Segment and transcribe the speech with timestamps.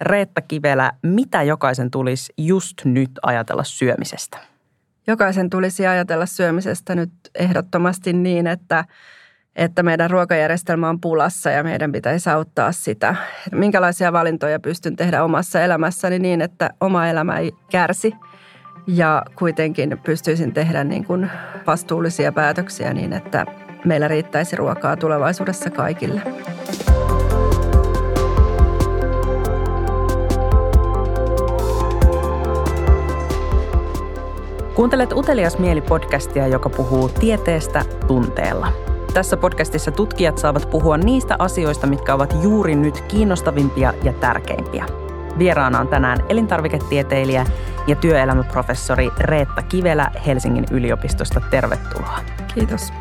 [0.00, 4.38] Reetta Kivelä, mitä jokaisen tulisi just nyt ajatella syömisestä?
[5.06, 8.84] Jokaisen tulisi ajatella syömisestä nyt ehdottomasti niin, että,
[9.56, 13.16] että meidän ruokajärjestelmä on pulassa ja meidän pitäisi auttaa sitä.
[13.52, 18.14] Minkälaisia valintoja pystyn tehdä omassa elämässäni niin, että oma elämä ei kärsi
[18.86, 21.30] ja kuitenkin pystyisin tehdä niin kuin
[21.66, 23.46] vastuullisia päätöksiä niin, että
[23.84, 26.22] meillä riittäisi ruokaa tulevaisuudessa kaikille.
[34.74, 38.68] Kuuntelet Utelias mieli-podcastia, joka puhuu tieteestä tunteella.
[39.14, 44.86] Tässä podcastissa tutkijat saavat puhua niistä asioista, mitkä ovat juuri nyt kiinnostavimpia ja tärkeimpiä.
[45.38, 47.46] Vieraana on tänään elintarviketieteilijä
[47.86, 51.40] ja työelämäprofessori Reetta Kivelä Helsingin yliopistosta.
[51.50, 52.18] Tervetuloa.
[52.54, 52.92] Kiitos.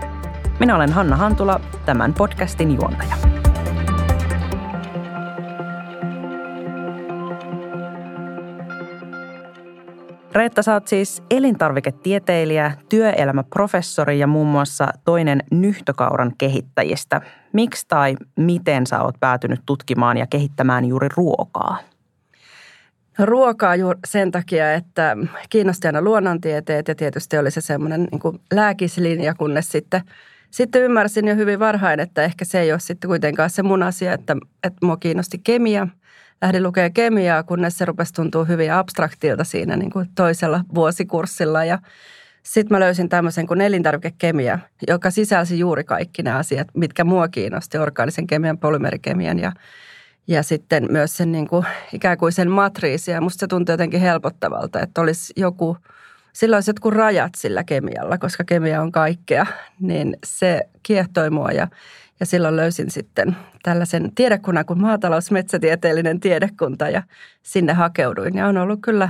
[0.59, 3.42] Minä olen Hanna Hantula, tämän podcastin juontaja.
[10.35, 17.21] Reetta, sä oot siis elintarviketieteilijä, työelämäprofessori ja muun muassa toinen nyhtökauran kehittäjistä.
[17.53, 21.77] Miksi tai miten sä oot päätynyt tutkimaan ja kehittämään juuri ruokaa?
[23.19, 25.17] Ruokaa juuri sen takia, että
[25.49, 30.01] kiinnosti aina luonnontieteet ja tietysti oli se semmoinen niin lääkislinja, kunnes sitten,
[30.51, 34.13] sitten ymmärsin jo hyvin varhain, että ehkä se ei ole sitten kuitenkaan se mun asia,
[34.13, 35.87] että, että mua kiinnosti kemia–
[36.43, 41.65] lähdin lukemaan kemiaa, kunnes se rupesi tuntua hyvin abstraktilta siinä niin kuin toisella vuosikurssilla.
[41.65, 41.79] Ja
[42.43, 47.77] sitten mä löysin tämmöisen kuin elintarvikekemia, joka sisälsi juuri kaikki nämä asiat, mitkä mua kiinnosti,
[47.77, 49.51] orgaanisen kemian, polymerikemian ja,
[50.27, 53.11] ja sitten myös sen niin kuin, ikään kuin sen matriisi.
[53.11, 55.77] Ja musta se tuntui jotenkin helpottavalta, että olisi joku,
[56.33, 59.45] sillä olisi jotkut rajat sillä kemialla, koska kemia on kaikkea,
[59.79, 61.67] niin se kiehtoi mua ja
[62.19, 67.03] ja silloin löysin sitten tällaisen tiedekunnan kuin maatalousmetsätieteellinen tiedekunta ja
[67.43, 68.37] sinne hakeuduin.
[68.37, 69.09] Ja on ollut kyllä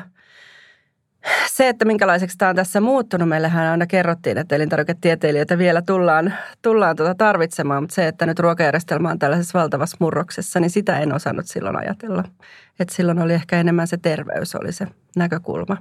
[1.47, 3.29] se, että minkälaiseksi tämä on tässä muuttunut.
[3.29, 9.09] Meillähän aina kerrottiin, että elintarviketieteilijöitä vielä tullaan, tullaan tuota tarvitsemaan, mutta se, että nyt ruokajärjestelmä
[9.09, 12.23] on tällaisessa valtavassa murroksessa, niin sitä en osannut silloin ajatella.
[12.79, 15.77] Että silloin oli ehkä enemmän se terveys oli se näkökulma.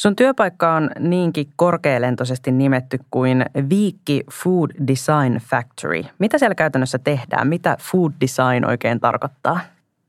[0.00, 6.04] Sun työpaikka on niinkin korkealentoisesti nimetty kuin Viikki Food Design Factory.
[6.18, 7.48] Mitä siellä käytännössä tehdään?
[7.48, 9.60] Mitä food design oikein tarkoittaa?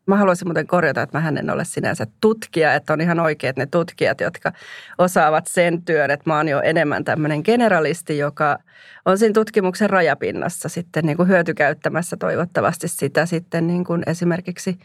[0.05, 3.65] Mä haluaisin muuten korjata, että mä en ole sinänsä tutkija, että on ihan oikeat ne
[3.65, 4.51] tutkijat, jotka
[4.97, 8.57] osaavat sen työn, että mä oon jo enemmän tämmöinen generalisti, joka
[9.05, 14.79] on siinä tutkimuksen rajapinnassa sitten niin kuin hyötykäyttämässä toivottavasti sitä sitten niin kuin esimerkiksi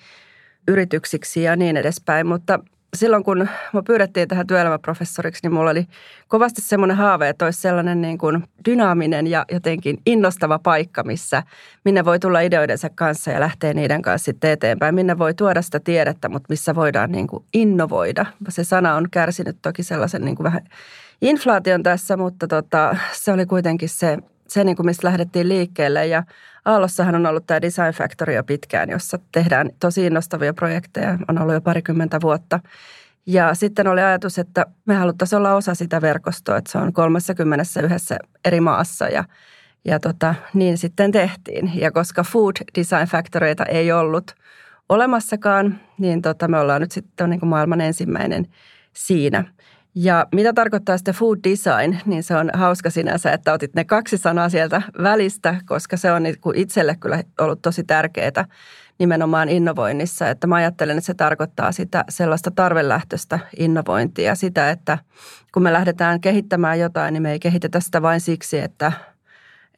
[0.68, 2.26] yrityksiksi ja niin edespäin.
[2.26, 2.60] Mutta
[2.94, 5.86] silloin kun mä pyydettiin tähän työelämäprofessoriksi, niin mulla oli
[6.28, 11.42] kovasti semmoinen haave, että olisi sellainen niin kuin dynaaminen ja jotenkin innostava paikka, missä
[11.84, 14.94] minne voi tulla ideoidensa kanssa ja lähteä niiden kanssa sitten eteenpäin.
[14.94, 18.26] Minne voi tuoda sitä tiedettä, mutta missä voidaan niin kuin innovoida.
[18.48, 20.62] Se sana on kärsinyt toki sellaisen niin kuin vähän
[21.22, 24.18] inflaation tässä, mutta tota, se oli kuitenkin se
[24.48, 26.06] se, niin kuin mistä lähdettiin liikkeelle.
[26.06, 26.22] Ja
[26.64, 31.18] Aallossahan on ollut tämä Design Factory jo pitkään, jossa tehdään tosi innostavia projekteja.
[31.28, 32.60] On ollut jo parikymmentä vuotta.
[33.26, 37.78] Ja sitten oli ajatus, että me haluttaisiin olla osa sitä verkostoa, että se on 31
[38.44, 39.24] eri maassa ja,
[39.84, 41.80] ja tota, niin sitten tehtiin.
[41.80, 44.34] Ja koska Food Design Factoryita ei ollut
[44.88, 48.46] olemassakaan, niin tota, me ollaan nyt sitten niin kuin maailman ensimmäinen
[48.92, 49.44] siinä–
[49.94, 54.18] ja mitä tarkoittaa sitten food design, niin se on hauska sinänsä, että otit ne kaksi
[54.18, 58.44] sanaa sieltä välistä, koska se on niin itselle kyllä ollut tosi tärkeää
[58.98, 60.28] nimenomaan innovoinnissa.
[60.28, 64.98] Että mä ajattelen, että se tarkoittaa sitä sellaista tarvelähtöistä innovointia, sitä, että
[65.54, 68.92] kun me lähdetään kehittämään jotain, niin me ei kehitetä sitä vain siksi, että–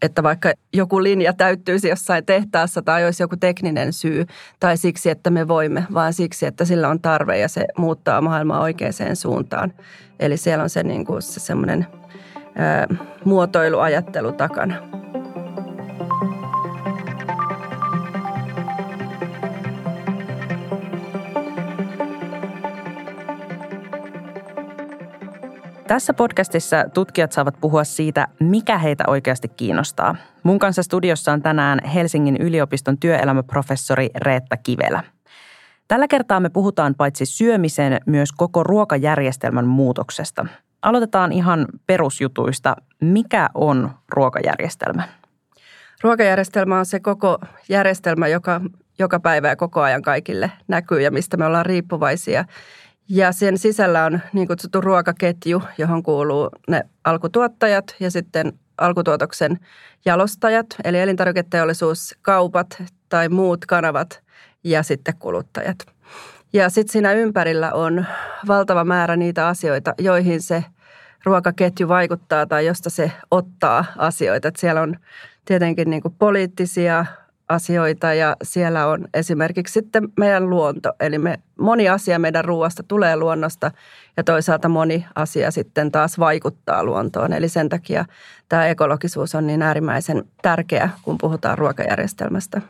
[0.03, 4.27] että vaikka joku linja täyttyisi jossain tehtaassa tai olisi joku tekninen syy
[4.61, 8.61] tai siksi, että me voimme, vaan siksi, että sillä on tarve ja se muuttaa maailmaa
[8.61, 9.73] oikeaan suuntaan.
[10.21, 11.87] Eli siellä on se, niin kuin se semmoinen
[12.55, 12.87] ää,
[13.25, 14.96] muotoiluajattelu takana.
[25.87, 30.17] Tässä podcastissa tutkijat saavat puhua siitä, mikä heitä oikeasti kiinnostaa.
[30.43, 35.03] Mun kanssa studiossa on tänään Helsingin yliopiston työelämäprofessori Reetta Kivelä.
[35.89, 40.47] Tällä kertaa me puhutaan paitsi syömisen myös koko ruokajärjestelmän muutoksesta.
[40.83, 42.77] Aloitetaan ihan perusjutuista.
[43.01, 45.03] Mikä on ruokajärjestelmä?
[46.03, 48.61] Ruokajärjestelmä on se koko järjestelmä, joka
[48.99, 52.45] joka päivä ja koko ajan kaikille näkyy ja mistä me ollaan riippuvaisia–
[53.09, 59.59] ja sen sisällä on niin kutsuttu ruokaketju, johon kuuluu ne alkutuottajat ja sitten alkutuotoksen
[60.05, 64.23] jalostajat, eli elintarviketeollisuus, kaupat tai muut kanavat
[64.65, 65.77] ja sitten kuluttajat.
[66.53, 68.07] Ja sitten siinä ympärillä on
[68.47, 70.65] valtava määrä niitä asioita, joihin se
[71.25, 74.49] ruokaketju vaikuttaa tai josta se ottaa asioita.
[74.49, 74.97] Et siellä on
[75.45, 77.07] tietenkin niin poliittisia
[77.49, 80.93] asioita ja siellä on esimerkiksi sitten meidän luonto.
[81.01, 83.71] Eli me, moni asia meidän ruoasta tulee luonnosta
[84.17, 87.33] ja toisaalta moni asia sitten taas vaikuttaa luontoon.
[87.33, 88.05] Eli sen takia
[88.49, 92.63] tämä ekologisuus on niin äärimmäisen tärkeä, kun puhutaan ruokajärjestelmästä.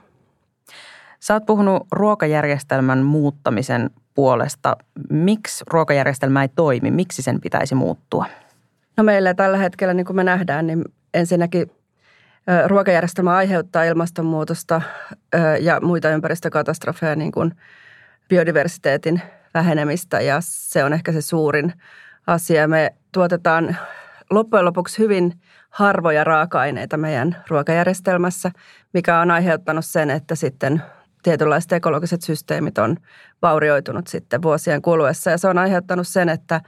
[1.20, 4.76] Sä oot puhunut ruokajärjestelmän muuttamisen puolesta.
[5.10, 6.90] Miksi ruokajärjestelmä ei toimi?
[6.90, 8.26] Miksi sen pitäisi muuttua?
[8.96, 10.84] No meillä tällä hetkellä, niin kuin me nähdään, niin
[11.14, 11.70] ensinnäkin
[12.66, 14.82] ruokajärjestelmä aiheuttaa ilmastonmuutosta
[15.60, 17.52] ja muita ympäristökatastrofeja, niin kuin
[18.28, 19.22] biodiversiteetin
[19.54, 21.72] vähenemistä ja se on ehkä se suurin
[22.26, 22.68] asia.
[22.68, 23.76] Me tuotetaan
[24.30, 25.40] loppujen lopuksi hyvin
[25.70, 28.50] harvoja raaka-aineita meidän ruokajärjestelmässä,
[28.92, 30.82] mikä on aiheuttanut sen, että sitten
[31.22, 32.96] tietynlaiset ekologiset systeemit on
[33.42, 35.30] vaurioitunut sitten vuosien kuluessa.
[35.30, 36.60] Ja se on aiheuttanut sen, että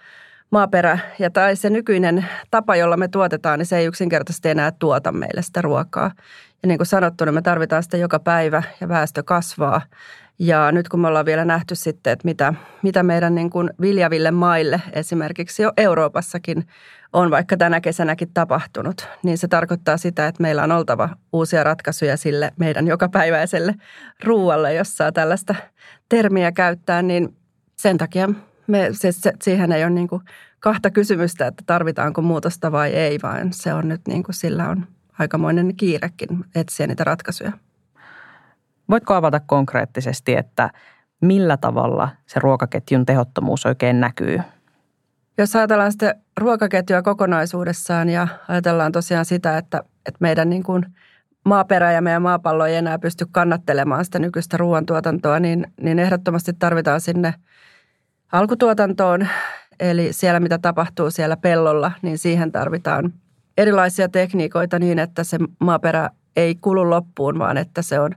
[0.50, 5.12] maaperä ja tai se nykyinen tapa, jolla me tuotetaan, niin se ei yksinkertaisesti enää tuota
[5.12, 6.10] meille sitä ruokaa.
[6.62, 9.80] Ja niin kuin sanottu, niin me tarvitaan sitä joka päivä ja väestö kasvaa.
[10.38, 14.30] Ja nyt kun me ollaan vielä nähty sitten, että mitä, mitä meidän niin kuin viljaville
[14.30, 16.66] maille esimerkiksi jo Euroopassakin
[17.12, 22.16] on vaikka tänä kesänäkin tapahtunut, niin se tarkoittaa sitä, että meillä on oltava uusia ratkaisuja
[22.16, 23.74] sille meidän jokapäiväiselle
[24.24, 25.54] ruualle, jos saa tällaista
[26.08, 27.36] termiä käyttää, niin
[27.76, 28.28] sen takia
[28.68, 30.22] me, se, se, siihen ei ole niin kuin
[30.60, 34.86] kahta kysymystä, että tarvitaanko muutosta vai ei, vaan se on nyt niin kuin, sillä on
[35.18, 37.52] aikamoinen kiirekin etsiä niitä ratkaisuja.
[38.90, 40.70] Voitko avata konkreettisesti, että
[41.20, 44.40] millä tavalla se ruokaketjun tehottomuus oikein näkyy?
[45.38, 50.86] Jos ajatellaan sitä ruokaketjua kokonaisuudessaan ja ajatellaan tosiaan sitä, että, että meidän niin kuin
[51.44, 57.00] maaperä ja meidän maapallo ei enää pysty kannattelemaan sitä nykyistä ruoantuotantoa, niin, niin ehdottomasti tarvitaan
[57.00, 57.34] sinne
[58.32, 59.28] alkutuotantoon,
[59.80, 63.12] eli siellä mitä tapahtuu siellä pellolla, niin siihen tarvitaan
[63.58, 68.10] erilaisia tekniikoita niin, että se maaperä ei kulu loppuun, vaan että se on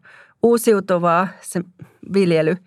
[0.44, 1.62] uusiutuvaa se
[2.14, 2.58] viljely.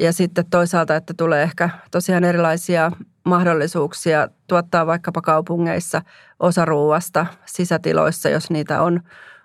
[0.00, 2.92] Ja sitten toisaalta, että tulee ehkä tosiaan erilaisia
[3.24, 6.02] mahdollisuuksia tuottaa vaikkapa kaupungeissa
[6.40, 9.00] osa ruuasta sisätiloissa, jos niitä on,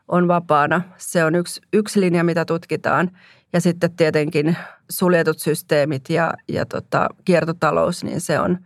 [0.08, 0.82] on vapaana.
[0.98, 3.12] Se on yksi, yksi linja, mitä tutkitaan.
[3.54, 4.58] Ja sitten tietenkin
[4.90, 8.58] suljetut systeemit ja, ja tota, kiertotalous, niin se on,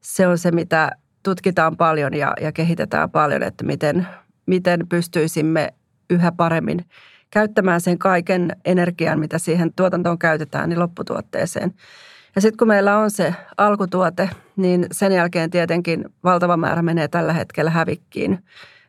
[0.00, 0.92] se on se, mitä
[1.22, 4.06] tutkitaan paljon ja, ja kehitetään paljon, että miten,
[4.46, 5.74] miten pystyisimme
[6.10, 6.84] yhä paremmin
[7.30, 11.74] käyttämään sen kaiken energian, mitä siihen tuotantoon käytetään, niin lopputuotteeseen.
[12.34, 17.32] Ja sitten kun meillä on se alkutuote, niin sen jälkeen tietenkin valtava määrä menee tällä
[17.32, 18.44] hetkellä hävikkiin.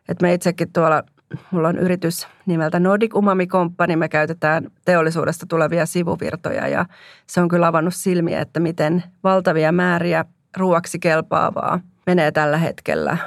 [0.09, 1.03] Et me itsekin tuolla,
[1.51, 6.85] mulla on yritys nimeltä Nordic Umami Company, me käytetään teollisuudesta tulevia sivuvirtoja ja
[7.27, 10.25] se on kyllä avannut silmiä, että miten valtavia määriä
[10.57, 13.17] ruuaksi kelpaavaa menee tällä hetkellä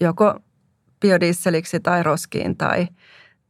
[0.00, 0.40] joko
[1.00, 2.88] biodieseliksi tai roskiin tai,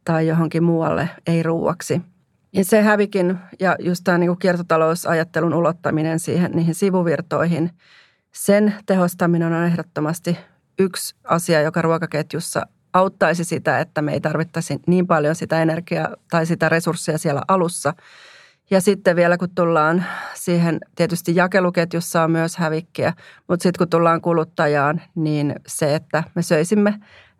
[0.04, 2.00] tai johonkin muualle ei ruuaksi–
[2.54, 7.70] ja se hävikin ja just tämä niin kiertotalousajattelun ulottaminen siihen, niihin sivuvirtoihin,
[8.32, 10.38] sen tehostaminen on ehdottomasti
[10.78, 16.46] yksi asia, joka ruokaketjussa auttaisi sitä, että me ei tarvittaisi niin paljon sitä energiaa tai
[16.46, 17.94] sitä resursseja siellä alussa.
[18.70, 20.04] Ja sitten vielä kun tullaan
[20.34, 23.12] siihen, tietysti jakeluketjussa on myös hävikkiä,
[23.48, 26.94] mutta sitten kun tullaan kuluttajaan, niin se, että me söisimme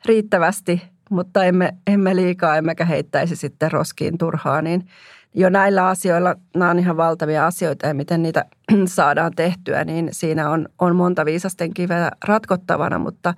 [0.06, 4.87] riittävästi mutta emme, emme liikaa emmekä heittäisi sitten roskiin turhaa, niin
[5.34, 8.44] jo näillä asioilla, nämä on ihan valtavia asioita ja miten niitä
[8.87, 13.34] saadaan tehtyä, niin siinä on, on monta viisasten kiveä ratkottavana, mutta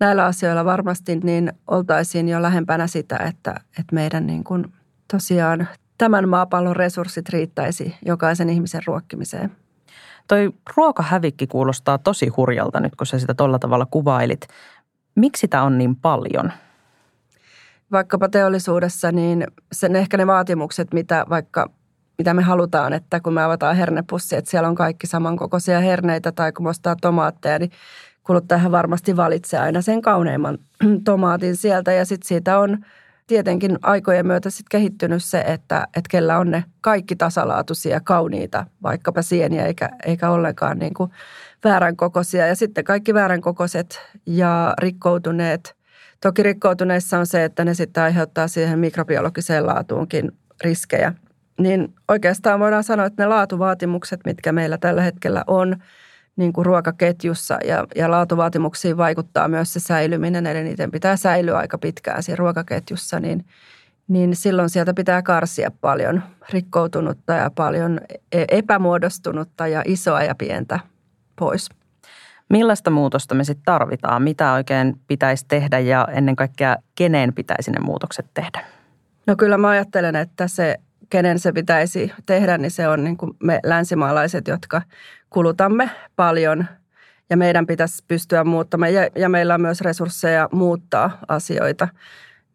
[0.00, 4.72] näillä asioilla varmasti niin oltaisiin jo lähempänä sitä, että, että meidän niin kuin
[5.10, 9.50] tosiaan tämän maapallon resurssit riittäisi jokaisen ihmisen ruokkimiseen.
[10.28, 14.46] Toi ruokahävikki kuulostaa tosi hurjalta nyt, kun sä sitä tolla tavalla kuvailit.
[15.14, 16.52] Miksi sitä on niin paljon?
[17.92, 21.70] vaikkapa teollisuudessa, niin sen ehkä ne vaatimukset, mitä vaikka
[22.18, 26.52] mitä me halutaan, että kun me avataan hernepussi, että siellä on kaikki samankokoisia herneitä tai
[26.52, 27.70] kun ostaa tomaatteja, niin
[28.22, 30.58] kuluttajahan varmasti valitsee aina sen kauneimman
[31.04, 32.78] tomaatin sieltä ja sitten siitä on
[33.26, 39.22] tietenkin aikojen myötä sitten kehittynyt se, että, että kellä on ne kaikki tasalaatuisia, kauniita, vaikkapa
[39.22, 41.10] sieniä eikä, eikä ollenkaan niin kuin
[41.64, 42.46] väärän kokoisia.
[42.46, 45.74] Ja sitten kaikki väärän kokoiset ja rikkoutuneet–
[46.20, 50.32] Toki rikkoutuneissa on se, että ne sitten aiheuttaa siihen mikrobiologiseen laatuunkin
[50.64, 51.12] riskejä.
[51.58, 55.76] Niin oikeastaan voidaan sanoa, että ne laatuvaatimukset, mitkä meillä tällä hetkellä on
[56.36, 61.78] niin kuin ruokaketjussa ja, ja laatuvaatimuksiin vaikuttaa myös se säilyminen, eli niiden pitää säilyä aika
[61.78, 63.44] pitkään siinä ruokaketjussa, niin,
[64.08, 66.22] niin silloin sieltä pitää karsia paljon
[66.52, 68.00] rikkoutunutta ja paljon
[68.32, 70.80] e-, epämuodostunutta ja isoa ja pientä
[71.36, 71.68] pois.
[72.50, 74.22] Millaista muutosta me sitten tarvitaan?
[74.22, 78.64] Mitä oikein pitäisi tehdä ja ennen kaikkea kenen pitäisi ne muutokset tehdä?
[79.26, 80.76] No kyllä mä ajattelen, että se
[81.10, 84.82] kenen se pitäisi tehdä, niin se on niin kuin me länsimaalaiset, jotka
[85.30, 86.64] kulutamme paljon
[87.30, 91.88] ja meidän pitäisi pystyä muuttamaan ja, ja meillä on myös resursseja muuttaa asioita,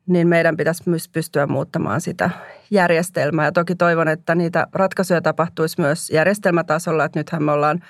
[0.07, 2.29] niin meidän pitäisi myös pystyä muuttamaan sitä
[2.71, 3.45] järjestelmää.
[3.45, 7.83] Ja toki toivon, että niitä ratkaisuja tapahtuisi myös järjestelmätasolla, että nythän me ollaan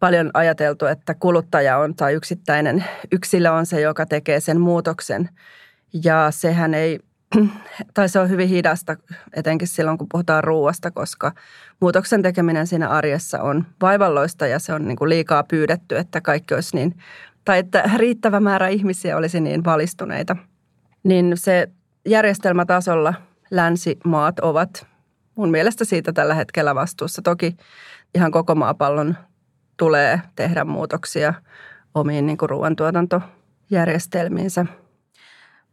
[0.00, 5.28] paljon ajateltu, että kuluttaja on tai yksittäinen yksilö on se, joka tekee sen muutoksen.
[6.04, 6.98] Ja sehän ei
[7.94, 8.96] tai se on hyvin hidasta,
[9.34, 11.32] etenkin silloin kun puhutaan ruuasta, koska
[11.80, 16.54] muutoksen tekeminen siinä arjessa on vaivalloista ja se on niin kuin liikaa pyydetty, että kaikki
[16.54, 16.96] olisi niin,
[17.44, 20.36] tai että riittävä määrä ihmisiä olisi niin valistuneita.
[21.02, 21.68] Niin se
[22.08, 23.14] järjestelmätasolla
[23.50, 24.86] länsimaat ovat
[25.34, 27.22] mun mielestä siitä tällä hetkellä vastuussa.
[27.22, 27.56] Toki
[28.14, 29.16] ihan koko maapallon
[29.76, 31.34] tulee tehdä muutoksia
[31.94, 34.66] omiin niin ruoantuotantojärjestelmiinsä–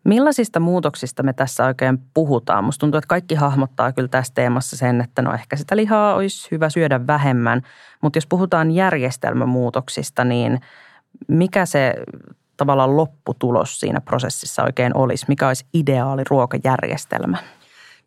[0.08, 2.64] Millaisista muutoksista me tässä oikein puhutaan?
[2.64, 6.48] Musta tuntuu, että kaikki hahmottaa kyllä tässä teemassa sen, että no ehkä sitä lihaa olisi
[6.52, 7.62] hyvä syödä vähemmän.
[8.02, 10.60] Mutta jos puhutaan järjestelmämuutoksista, niin
[11.28, 11.94] mikä se
[12.58, 15.26] tavallaan lopputulos siinä prosessissa oikein olisi?
[15.28, 17.38] Mikä olisi ideaali ruokajärjestelmä?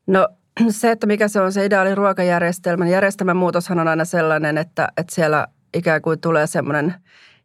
[0.07, 0.29] No
[0.71, 2.85] se, että mikä se on se ideaali ruokajärjestelmä.
[2.85, 6.95] Niin järjestelmän muutoshan on aina sellainen, että, että siellä ikään kuin tulee semmoinen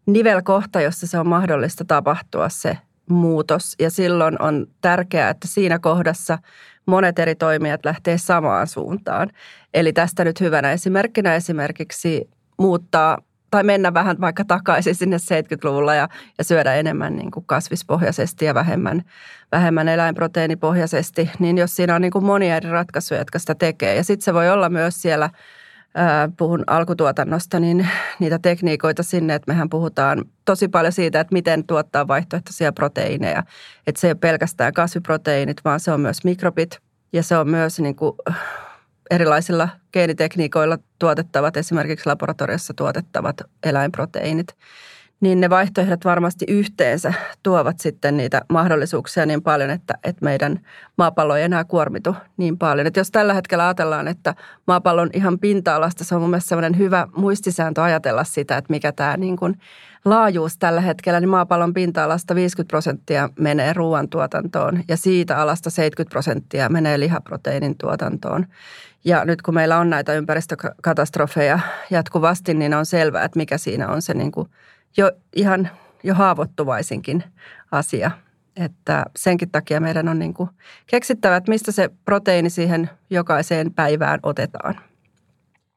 [0.05, 2.77] nivelkohta, jossa se on mahdollista tapahtua se
[3.09, 6.37] muutos ja silloin on tärkeää, että siinä kohdassa
[6.85, 9.29] monet eri toimijat lähtee samaan suuntaan.
[9.73, 13.17] Eli tästä nyt hyvänä esimerkkinä esimerkiksi muuttaa
[13.51, 18.53] tai mennä vähän vaikka takaisin sinne 70-luvulla ja, ja syödä enemmän niin kuin kasvispohjaisesti ja
[18.53, 19.03] vähemmän,
[19.51, 23.95] vähemmän eläinproteiinipohjaisesti, niin jos siinä on niin kuin monia eri ratkaisuja, jotka sitä tekee.
[23.95, 25.29] Ja sitten se voi olla myös siellä–
[26.37, 27.87] puhun alkutuotannosta, niin
[28.19, 33.43] niitä tekniikoita sinne, että mehän puhutaan tosi paljon siitä, että miten tuottaa vaihtoehtoisia proteiineja.
[33.87, 36.79] Että se ei ole pelkästään kasviproteiinit, vaan se on myös mikrobit
[37.13, 38.15] ja se on myös niin kuin
[39.11, 44.47] erilaisilla geenitekniikoilla tuotettavat, esimerkiksi laboratoriossa tuotettavat eläinproteiinit
[45.21, 50.59] niin ne vaihtoehdot varmasti yhteensä tuovat sitten niitä mahdollisuuksia niin paljon, että, että meidän
[50.97, 52.87] maapallo ei enää kuormitu niin paljon.
[52.87, 54.35] Että jos tällä hetkellä ajatellaan, että
[54.67, 59.17] maapallon ihan pinta-alasta, se on mun mielestä sellainen hyvä muistisääntö ajatella sitä, että mikä tämä
[59.17, 59.59] niin kuin
[60.05, 66.69] laajuus tällä hetkellä, niin maapallon pinta-alasta 50 prosenttia menee ruoantuotantoon ja siitä alasta 70 prosenttia
[66.69, 68.45] menee lihaproteiinin tuotantoon.
[69.05, 74.01] Ja nyt kun meillä on näitä ympäristökatastrofeja jatkuvasti, niin on selvää, että mikä siinä on
[74.01, 74.49] se niin kuin–
[74.97, 75.69] jo ihan
[76.03, 77.23] jo haavoittuvaisinkin
[77.71, 78.11] asia.
[78.55, 80.49] Että senkin takia meidän on niin kuin
[80.87, 84.75] keksittävä, että mistä se proteiini siihen jokaiseen päivään otetaan.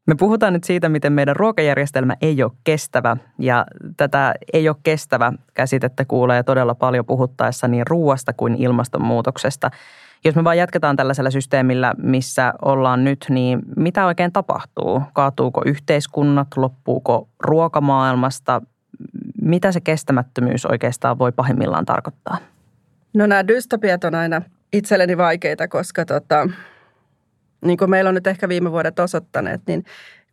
[0.06, 5.32] Me puhutaan nyt siitä, miten meidän ruokajärjestelmä ei ole kestävä ja tätä ei ole kestävä
[5.54, 9.70] käsitettä kuulee todella paljon puhuttaessa niin ruoasta kuin ilmastonmuutoksesta.
[10.25, 15.02] Jos me vaan jatketaan tällaisella systeemillä, missä ollaan nyt, niin mitä oikein tapahtuu?
[15.12, 18.62] Kaatuuko yhteiskunnat, loppuuko ruokamaailmasta,
[19.43, 22.38] mitä se kestämättömyys oikeastaan voi pahimmillaan tarkoittaa?
[23.14, 26.49] No nämä dystopiat on aina itselleni vaikeita, koska tota,
[27.64, 29.85] niin kuin meillä on nyt ehkä viime vuodet osoittaneet, niin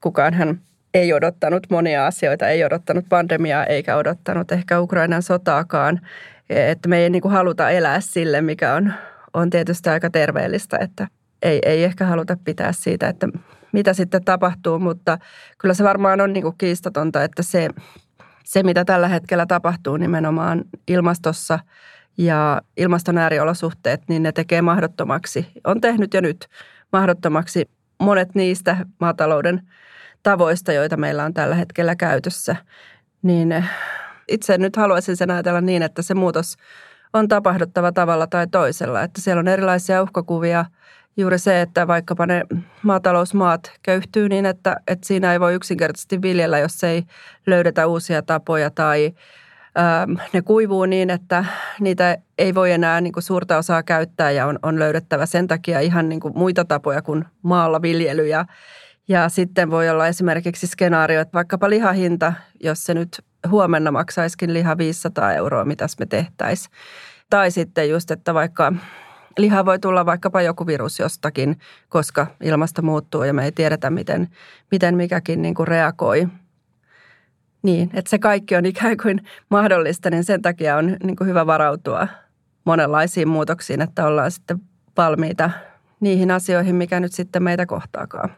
[0.01, 0.61] kukaan hän
[0.93, 6.01] ei odottanut monia asioita, ei odottanut pandemiaa eikä odottanut ehkä Ukrainan sotaakaan.
[6.49, 8.93] Että me ei niin kuin haluta elää sille, mikä on,
[9.33, 11.07] on tietysti aika terveellistä, että
[11.41, 13.27] ei, ei ehkä haluta pitää siitä, että
[13.71, 15.17] mitä sitten tapahtuu, mutta
[15.57, 17.69] kyllä se varmaan on niin kuin kiistatonta, että se
[18.45, 21.59] se, mitä tällä hetkellä tapahtuu nimenomaan ilmastossa
[22.17, 26.47] ja ilmaston ääriolosuhteet, niin ne tekee mahdottomaksi, on tehnyt jo nyt
[26.91, 29.61] mahdottomaksi monet niistä maatalouden
[30.23, 32.55] tavoista, joita meillä on tällä hetkellä käytössä.
[33.21, 33.65] Niin
[34.27, 36.55] itse nyt haluaisin sen ajatella niin, että se muutos
[37.13, 39.01] on tapahduttava tavalla tai toisella.
[39.01, 40.65] Että siellä on erilaisia uhkakuvia–
[41.17, 42.43] juuri se, että vaikkapa ne
[42.83, 47.03] maatalousmaat köyhtyy niin, että, että siinä ei voi yksinkertaisesti viljellä, jos ei
[47.47, 49.13] löydetä uusia tapoja tai
[49.79, 51.45] ähm, ne kuivuu niin, että
[51.79, 55.79] niitä ei voi enää niin kuin suurta osaa käyttää ja on, on löydettävä sen takia
[55.79, 58.27] ihan niin kuin muita tapoja kuin maalla viljely.
[58.27, 58.45] Ja,
[59.07, 64.77] ja sitten voi olla esimerkiksi skenaario, että vaikkapa lihahinta, jos se nyt huomenna maksaisikin liha
[64.77, 66.71] 500 euroa, mitäs me tehtäisiin.
[67.29, 68.73] Tai sitten just, että vaikka
[69.37, 74.29] liha voi tulla vaikkapa joku virus jostakin, koska ilmasto muuttuu ja me ei tiedetä, miten,
[74.71, 76.27] miten mikäkin niin kuin reagoi.
[77.63, 81.45] Niin, että se kaikki on ikään kuin mahdollista, niin sen takia on niin kuin hyvä
[81.45, 82.07] varautua
[82.65, 84.61] monenlaisiin muutoksiin, että ollaan sitten
[84.97, 85.51] valmiita
[85.99, 88.29] niihin asioihin, mikä nyt sitten meitä kohtaakaan.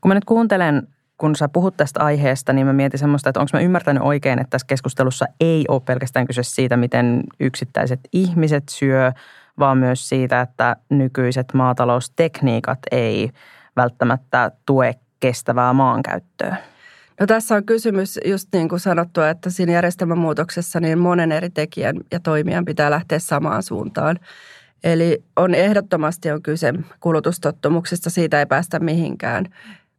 [0.00, 3.50] Kun mä nyt kuuntelen, kun sä puhut tästä aiheesta, niin mä mietin semmoista, että onko
[3.52, 9.12] mä ymmärtänyt oikein, että tässä keskustelussa ei ole pelkästään kyse siitä, miten yksittäiset ihmiset syö,
[9.60, 13.30] vaan myös siitä, että nykyiset maataloustekniikat ei
[13.76, 16.56] välttämättä tue kestävää maankäyttöä.
[17.20, 21.96] No tässä on kysymys just niin kuin sanottua, että siinä järjestelmämuutoksessa niin monen eri tekijän
[22.12, 24.18] ja toimijan pitää lähteä samaan suuntaan.
[24.84, 29.46] Eli on ehdottomasti on kyse kulutustottumuksista, siitä ei päästä mihinkään.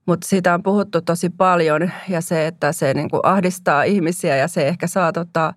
[0.05, 4.47] Mutta siitä on puhuttu tosi paljon ja se, että se niin kuin ahdistaa ihmisiä ja
[4.47, 5.53] se ehkä saa tota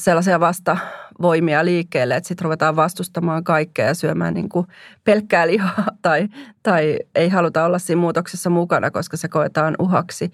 [0.00, 4.66] sellaisia vastavoimia liikkeelle, että sitten ruvetaan vastustamaan kaikkea ja syömään niin kuin
[5.04, 6.28] pelkkää lihaa tai,
[6.62, 10.32] tai ei haluta olla siinä muutoksessa mukana, koska se koetaan uhaksi.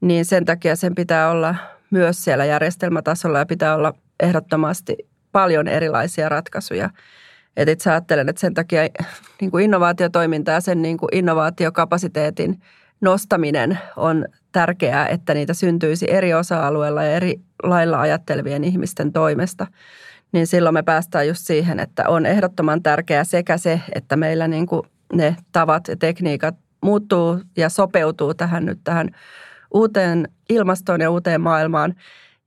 [0.00, 1.54] Niin sen takia sen pitää olla
[1.90, 4.96] myös siellä järjestelmätasolla ja pitää olla ehdottomasti
[5.32, 6.90] paljon erilaisia ratkaisuja.
[7.56, 8.82] Et itse ajattelen, että sen takia
[9.40, 12.62] niin kuin innovaatiotoiminta ja sen niin kuin innovaatiokapasiteetin
[13.00, 19.66] nostaminen on tärkeää, että niitä syntyisi eri osa-alueilla ja eri lailla ajattelevien ihmisten toimesta.
[20.32, 24.66] Niin silloin me päästään just siihen, että on ehdottoman tärkeää sekä se, että meillä niin
[24.66, 29.08] kuin ne tavat ja tekniikat muuttuu ja sopeutuu tähän nyt tähän
[29.74, 31.94] uuteen ilmastoon ja uuteen maailmaan.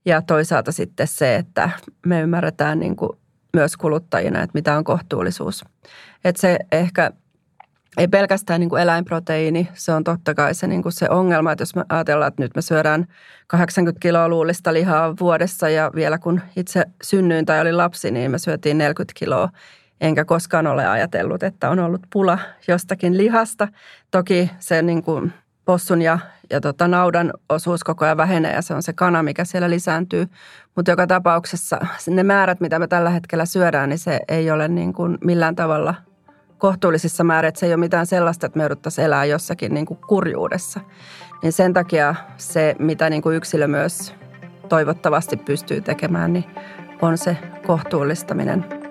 [0.04, 1.70] Ja toisaalta sitten se, että
[2.06, 3.10] me ymmärretään niin kuin
[3.54, 5.64] myös kuluttajina, että mitä on kohtuullisuus.
[6.24, 7.10] Että se ehkä
[7.96, 11.62] ei pelkästään niin kuin eläinproteiini, se on totta kai se, niin kuin se ongelma, että
[11.62, 13.06] jos me ajatellaan, että nyt me syödään
[13.46, 18.38] 80 kiloa luullista lihaa vuodessa ja vielä kun itse synnyin tai oli lapsi, niin me
[18.38, 19.48] syötiin 40 kiloa.
[20.00, 23.68] Enkä koskaan ole ajatellut, että on ollut pula jostakin lihasta.
[24.10, 25.32] Toki se niin kuin
[25.64, 26.18] possun ja,
[26.50, 30.26] ja tota naudan osuus koko ajan vähenee ja se on se kana, mikä siellä lisääntyy.
[30.76, 34.92] Mutta joka tapauksessa ne määrät, mitä me tällä hetkellä syödään, niin se ei ole niin
[34.92, 35.94] kuin millään tavalla
[36.62, 37.48] kohtuullisissa määrin.
[37.48, 40.80] Että se ei ole mitään sellaista, että me jouduttaisiin elää jossakin niin kuin kurjuudessa.
[41.42, 44.14] Niin sen takia se, mitä niin kuin yksilö myös
[44.68, 46.44] toivottavasti pystyy tekemään, niin
[47.02, 48.64] on se kohtuullistaminen–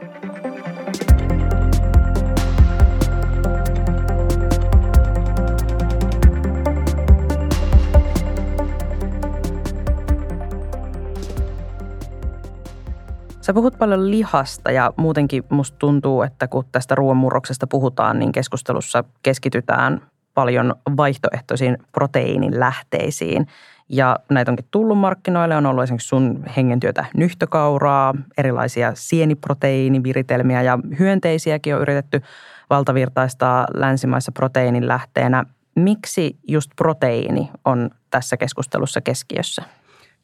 [13.41, 19.03] Sä puhut paljon lihasta ja muutenkin musta tuntuu, että kun tästä ruoanmurroksesta puhutaan, niin keskustelussa
[19.23, 20.01] keskitytään
[20.33, 23.47] paljon vaihtoehtoisiin proteiinin lähteisiin.
[23.89, 25.55] Ja näitä onkin tullut markkinoille.
[25.55, 32.21] On ollut esimerkiksi sun hengentyötä nyhtökauraa, erilaisia sieniproteiiniviritelmiä ja hyönteisiäkin on yritetty
[32.69, 35.43] valtavirtaistaa länsimaissa proteiinin lähteenä.
[35.75, 39.63] Miksi just proteiini on tässä keskustelussa keskiössä?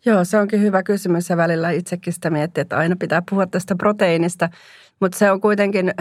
[0.07, 3.75] Joo, se onkin hyvä kysymys ja välillä itsekin sitä miettii, että aina pitää puhua tästä
[3.75, 4.49] proteiinista.
[4.99, 5.93] Mutta se on kuitenkin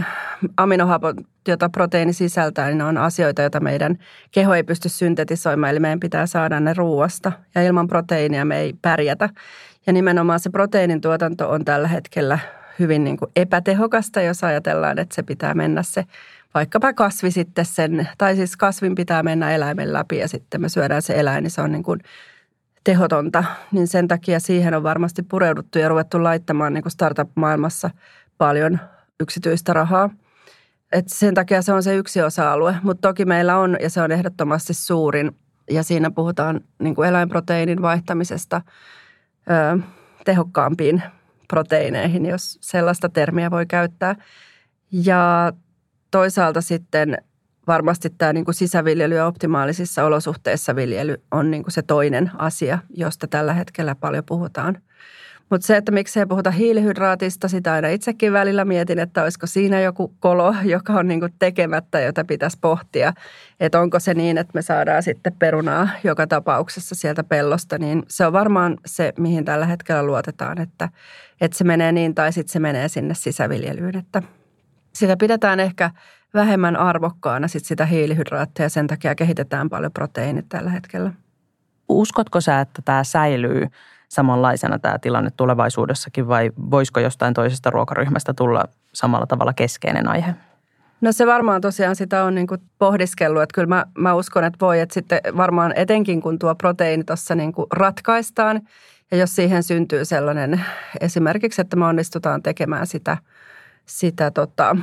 [0.57, 1.17] aminohapot,
[1.49, 3.99] jota proteiini sisältää, niin ne on asioita, joita meidän
[4.31, 5.71] keho ei pysty syntetisoimaan.
[5.71, 9.29] Eli meidän pitää saada ne ruuasta ja ilman proteiinia me ei pärjätä.
[9.87, 12.39] Ja nimenomaan se proteiinin tuotanto on tällä hetkellä
[12.79, 16.05] hyvin niin kuin epätehokasta, jos ajatellaan, että se pitää mennä se
[16.55, 21.03] vaikkapa kasvi sitten sen, tai siis kasvin pitää mennä eläimen läpi ja sitten me syödään
[21.03, 22.01] se eläin, niin se on niin kuin–
[22.87, 27.91] tehotonta, niin sen takia siihen on varmasti pureuduttu ja ruvettu laittamaan niin kuin startup-maailmassa
[28.39, 28.81] paljon
[29.21, 30.11] yksityistä rahaa.
[30.93, 34.13] Et sen takia se on se yksi osa-alue, mutta toki meillä on, ja se on
[34.13, 35.37] ehdottomasti suurin,
[35.71, 38.63] ja siinä puhutaan niin kuin eläinproteiinin vaihtamisesta
[39.51, 39.83] ö,
[40.25, 41.03] tehokkaampiin
[41.49, 44.17] proteiineihin, jos sellaista termiä voi käyttää.
[44.93, 45.53] Ja
[46.11, 47.19] toisaalta sitten
[47.67, 52.79] varmasti tämä niin kuin sisäviljely ja optimaalisissa olosuhteissa viljely on niin kuin se toinen asia,
[52.95, 54.79] josta tällä hetkellä paljon puhutaan.
[55.51, 60.15] Mutta se, että miksei puhuta hiilihydraatista, sitä aina itsekin välillä mietin, että olisiko siinä joku
[60.21, 63.13] kolo, joka on niin tekemättä, jota pitäisi pohtia.
[63.61, 68.27] Että onko se niin, että me saadaan sitten perunaa joka tapauksessa sieltä pellosta, niin se
[68.27, 70.89] on varmaan se, mihin tällä hetkellä luotetaan, että,
[71.41, 73.97] että se menee niin tai sitten se menee sinne sisäviljelyyn.
[73.97, 74.23] Että
[74.99, 75.91] sitä pidetään ehkä
[76.35, 78.69] vähemmän arvokkaana sit sitä hiilihydraatteja.
[78.69, 81.13] Sen takia kehitetään paljon proteiinit tällä hetkellä.
[81.89, 83.67] Uskotko sä, että tämä säilyy
[84.09, 90.35] samanlaisena tämä tilanne tulevaisuudessakin vai voisiko jostain toisesta ruokaryhmästä tulla samalla tavalla keskeinen aihe?
[91.01, 92.47] No se varmaan tosiaan sitä on niin
[92.79, 97.05] pohdiskellut, että kyllä mä, mä uskon, että voi, että sitten varmaan etenkin kun tuo proteiini
[97.05, 98.61] tuossa niin ratkaistaan
[99.11, 100.65] ja jos siihen syntyy sellainen
[101.01, 103.17] esimerkiksi, että me onnistutaan tekemään sitä,
[103.87, 104.77] sitä tota,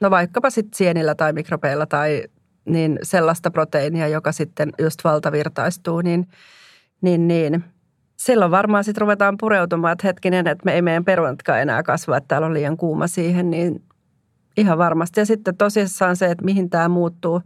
[0.00, 2.24] no vaikkapa sitten sienillä tai mikrobeilla tai
[2.64, 6.28] niin sellaista proteiinia, joka sitten just valtavirtaistuu, niin,
[7.00, 7.64] niin, niin
[8.16, 12.28] silloin varmaan sitten ruvetaan pureutumaan, että hetkinen, että me ei meidän perunatkaan enää kasva, että
[12.28, 13.82] täällä on liian kuuma siihen, niin
[14.56, 15.20] ihan varmasti.
[15.20, 17.42] Ja sitten tosissaan se, että mihin tämä muuttuu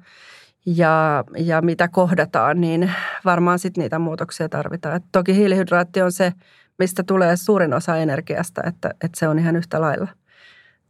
[0.66, 2.92] ja, ja mitä kohdataan, niin
[3.24, 4.96] varmaan sitten niitä muutoksia tarvitaan.
[4.96, 6.32] Et toki hiilihydraatti on se,
[6.78, 10.08] mistä tulee suurin osa energiasta, että, että se on ihan yhtä lailla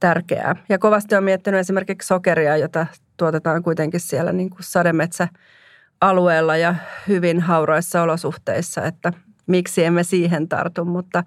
[0.01, 0.57] tärkeää.
[0.69, 6.75] Ja kovasti on miettinyt esimerkiksi sokeria, jota tuotetaan kuitenkin siellä niin kuin sademetsäalueella ja
[7.09, 9.13] hyvin hauroissa olosuhteissa, että
[9.47, 11.25] miksi emme siihen tartu, mutta,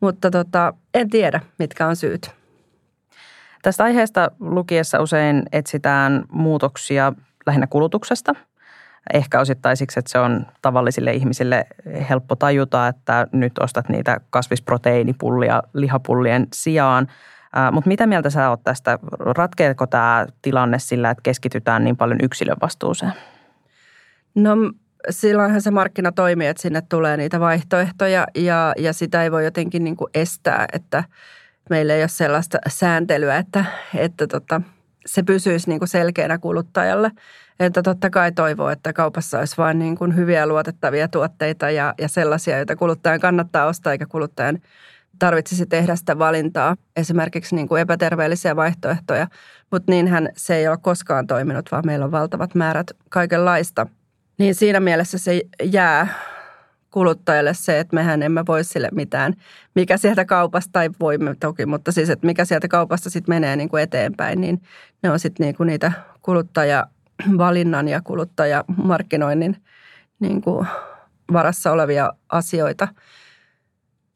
[0.00, 2.30] mutta tota, en tiedä, mitkä on syyt.
[3.62, 7.12] Tästä aiheesta lukiessa usein etsitään muutoksia
[7.46, 8.34] lähinnä kulutuksesta.
[9.14, 11.66] Ehkä osittain siksi, että se on tavallisille ihmisille
[12.10, 17.08] helppo tajuta, että nyt ostat niitä kasvisproteiinipullia lihapullien sijaan.
[17.72, 18.98] Mutta mitä mieltä sä oot tästä?
[19.18, 23.12] Ratkeeko tämä tilanne sillä, että keskitytään niin paljon yksilön vastuuseen?
[24.34, 24.56] No
[25.10, 29.84] silloinhan se markkina toimii, että sinne tulee niitä vaihtoehtoja ja, ja sitä ei voi jotenkin
[29.84, 31.04] niin kuin estää, että
[31.70, 33.64] meillä ei ole sellaista sääntelyä, että,
[33.94, 34.60] että tota,
[35.06, 37.10] se pysyisi niin kuin selkeänä kuluttajalle.
[37.60, 42.08] Että totta kai toivoo, että kaupassa olisi vain niin kuin hyviä luotettavia tuotteita ja, ja
[42.08, 44.58] sellaisia, joita kuluttajan kannattaa ostaa, eikä kuluttajan
[45.18, 49.26] tarvitsisi tehdä sitä valintaa, esimerkiksi niin kuin epäterveellisiä vaihtoehtoja.
[49.70, 53.86] Mutta niinhän se ei ole koskaan toiminut, vaan meillä on valtavat määrät kaikenlaista.
[54.38, 56.06] Niin siinä mielessä se jää
[56.90, 59.34] kuluttajalle se, että mehän emme voi sille mitään,
[59.74, 63.68] mikä sieltä kaupasta, tai voimme toki, mutta siis, että mikä sieltä kaupasta sitten menee niin
[63.68, 64.62] kuin eteenpäin, niin
[65.02, 69.56] ne on sitten niin kuin niitä kuluttajavalinnan ja kuluttajamarkkinoinnin
[70.20, 70.66] niin kuin
[71.32, 72.88] varassa olevia asioita.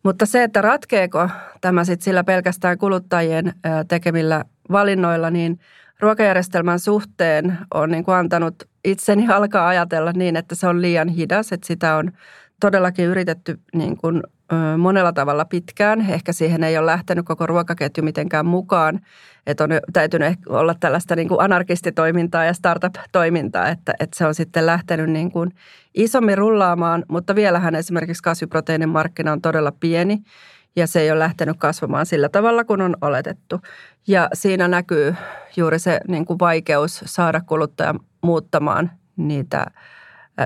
[0.09, 1.29] Mutta se, että ratkeeko
[1.61, 3.53] tämä sitten sillä pelkästään kuluttajien
[3.89, 5.59] tekemillä valinnoilla, niin
[6.01, 11.53] ruokajärjestelmän suhteen on niin kuin antanut itseni alkaa ajatella niin, että se on liian hidas,
[11.53, 12.13] että sitä on
[12.61, 14.23] todellakin yritetty niin kuin,
[14.79, 16.11] monella tavalla pitkään.
[16.11, 19.01] Ehkä siihen ei ole lähtenyt koko ruokaketju mitenkään mukaan.
[19.47, 24.67] Että on täytynyt olla tällaista niin kuin anarkistitoimintaa ja startup-toimintaa, että, että se on sitten
[24.67, 25.51] lähtenyt niin kuin
[25.95, 27.05] isommin rullaamaan.
[27.09, 30.19] Mutta vielähän esimerkiksi kasviproteiinin markkina on todella pieni
[30.77, 33.61] ja se ei ole lähtenyt kasvamaan sillä tavalla, kun on oletettu.
[34.07, 35.15] Ja siinä näkyy
[35.57, 39.67] juuri se niin kuin vaikeus saada kuluttaja muuttamaan niitä–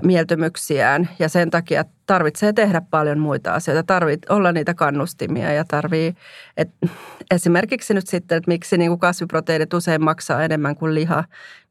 [0.05, 3.83] mieltymyksiään ja sen takia tarvitsee tehdä paljon muita asioita.
[3.83, 6.15] Tarvitsee olla niitä kannustimia ja tarvii,
[6.57, 6.69] et,
[7.31, 11.25] esimerkiksi nyt sitten, että miksi niin kuin kasviproteiinit usein maksaa enemmän kuin liha,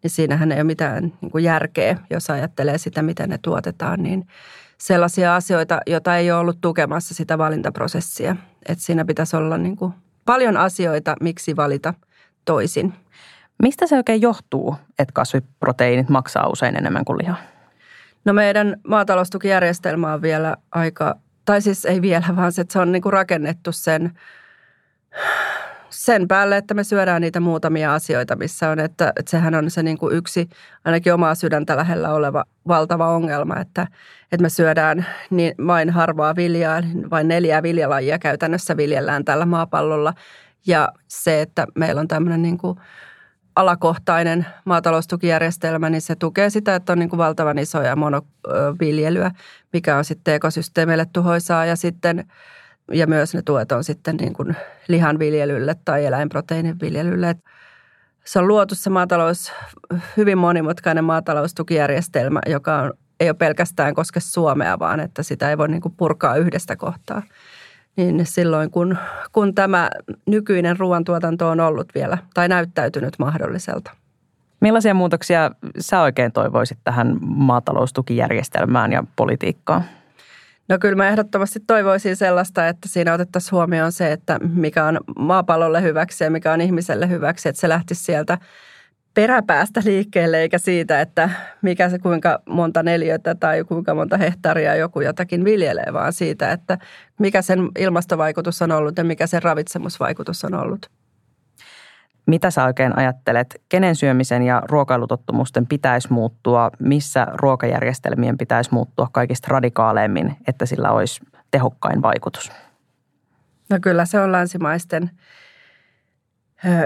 [0.03, 4.27] niin siinähän ei ole mitään niin kuin järkeä, jos ajattelee sitä, miten ne tuotetaan, niin
[4.77, 8.35] sellaisia asioita, joita ei ole ollut tukemassa sitä valintaprosessia.
[8.65, 9.93] Että siinä pitäisi olla niin kuin
[10.25, 11.93] paljon asioita, miksi valita
[12.45, 12.93] toisin.
[13.61, 17.35] Mistä se oikein johtuu, että kasviproteiinit maksaa usein enemmän kuin liha?
[18.25, 22.91] No meidän maataloustukijärjestelmä on vielä aika, tai siis ei vielä, vaan se, että se on
[22.91, 24.11] niin kuin rakennettu sen,
[25.89, 29.83] sen päälle, että me syödään niitä muutamia asioita, missä on, että, että sehän on se
[29.83, 30.49] niin kuin yksi
[30.85, 33.87] ainakin omaa sydäntä lähellä oleva valtava ongelma, että,
[34.31, 36.81] että me syödään niin vain harvaa viljaa,
[37.11, 40.13] vain neljää viljalajia käytännössä viljellään tällä maapallolla.
[40.67, 42.77] Ja se, että meillä on tämmöinen niin kuin–
[43.55, 49.31] alakohtainen maataloustukijärjestelmä, niin se tukee sitä, että on niin kuin valtavan isoja monoviljelyä,
[49.73, 52.25] mikä on sitten ekosysteemille tuhoisaa ja sitten
[52.91, 54.55] ja myös ne tuet on sitten niin kuin
[54.87, 57.35] lihanviljelylle tai eläinproteiinin viljelylle.
[58.25, 59.51] Se on luotu se maatalous,
[60.17, 65.67] hyvin monimutkainen maataloustukijärjestelmä, joka on, ei ole pelkästään koske Suomea, vaan että sitä ei voi
[65.67, 67.21] niin kuin purkaa yhdestä kohtaa
[67.95, 68.97] niin silloin kun,
[69.31, 69.89] kun tämä
[70.25, 73.91] nykyinen ruoantuotanto on ollut vielä tai näyttäytynyt mahdolliselta.
[74.59, 79.83] Millaisia muutoksia sä oikein toivoisit tähän maataloustukijärjestelmään ja politiikkaan?
[80.69, 85.81] No kyllä mä ehdottomasti toivoisin sellaista, että siinä otettaisiin huomioon se, että mikä on maapallolle
[85.81, 88.37] hyväksi ja mikä on ihmiselle hyväksi, että se lähtisi sieltä
[89.13, 91.29] peräpäästä liikkeelle, eikä siitä, että
[91.61, 96.77] mikä se kuinka monta neliötä tai kuinka monta hehtaaria joku jotakin viljelee, vaan siitä, että
[97.19, 100.89] mikä sen ilmastovaikutus on ollut ja mikä sen ravitsemusvaikutus on ollut.
[102.25, 109.47] Mitä sä oikein ajattelet, kenen syömisen ja ruokailutottumusten pitäisi muuttua, missä ruokajärjestelmien pitäisi muuttua kaikista
[109.51, 111.21] radikaaleimmin, että sillä olisi
[111.51, 112.51] tehokkain vaikutus?
[113.69, 115.11] No kyllä se on länsimaisten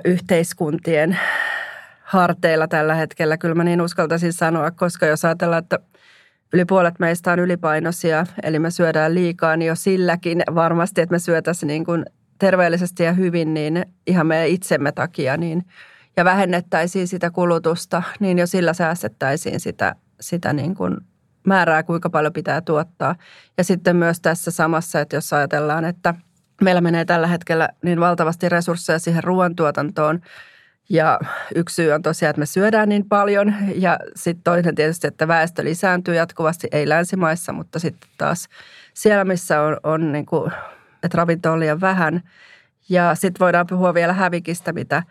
[0.05, 1.19] yhteiskuntien
[2.05, 3.37] harteilla tällä hetkellä.
[3.37, 5.79] Kyllä mä niin uskaltaisin sanoa, koska jos ajatellaan, että
[6.53, 11.19] yli puolet meistä on ylipainoisia, eli me syödään liikaa, niin jo silläkin varmasti, että me
[11.19, 12.05] syötäisiin niin kuin
[12.39, 15.65] terveellisesti ja hyvin, niin ihan meidän itsemme takia, niin,
[16.17, 20.97] ja vähennettäisiin sitä kulutusta, niin jo sillä säästettäisiin sitä, sitä niin kuin
[21.45, 23.15] määrää, kuinka paljon pitää tuottaa.
[23.57, 26.13] Ja sitten myös tässä samassa, että jos ajatellaan, että
[26.61, 30.21] meillä menee tällä hetkellä niin valtavasti resursseja siihen ruoantuotantoon,
[30.89, 31.19] Ja
[31.55, 35.63] yksi syy on tosiaan, että me syödään niin paljon ja sitten toinen tietysti, että väestö
[35.63, 38.47] lisääntyy jatkuvasti, ei länsimaissa, mutta sitten taas
[38.93, 40.51] siellä, missä on, on niin kuin,
[41.03, 42.21] että ravinto on liian vähän.
[42.89, 45.03] Ja sitten voidaan puhua vielä hävikistä, mitä,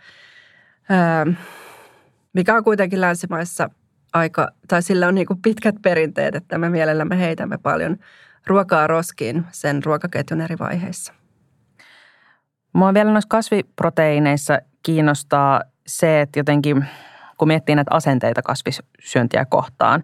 [0.88, 1.26] ää,
[2.32, 3.70] mikä on kuitenkin länsimaissa
[4.12, 7.96] aika, tai sillä on niin kuin pitkät perinteet, että me mielellämme heitämme paljon
[8.46, 11.12] ruokaa roskiin sen ruokaketjun eri vaiheissa.
[12.72, 16.84] Mua vielä noissa kasviproteiineissa kiinnostaa se, että jotenkin
[17.38, 20.02] kun miettii näitä asenteita kasvissyöntiä kohtaan,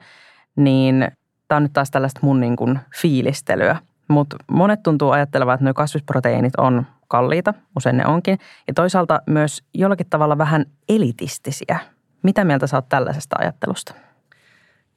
[0.56, 1.08] niin
[1.48, 3.76] tämä on nyt taas tällaista mun niin kuin fiilistelyä.
[4.08, 8.38] Mutta monet tuntuu ajattelevan, että nuo kasvisproteiinit on kalliita, usein ne onkin,
[8.68, 11.78] ja toisaalta myös jollakin tavalla vähän elitistisiä.
[12.22, 13.94] Mitä mieltä sä oot tällaisesta ajattelusta?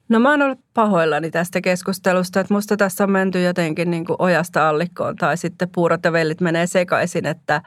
[0.08, 4.16] No mä oon ollut pahoillani tästä keskustelusta, että musta tässä on menty jotenkin niin kuin
[4.18, 7.62] ojasta allikkoon tai sitten puurot ja vellit menee sekaisin, että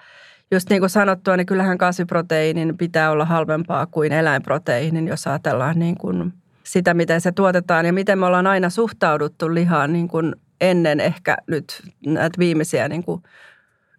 [0.51, 5.97] just niin kuin sanottua, niin kyllähän kasviproteiinin pitää olla halvempaa kuin eläinproteiinin, jos ajatellaan niin
[5.97, 6.33] kuin
[6.63, 11.37] sitä, miten se tuotetaan ja miten me ollaan aina suhtauduttu lihaan niin kuin ennen ehkä
[11.47, 13.23] nyt näitä viimeisiä niin kuin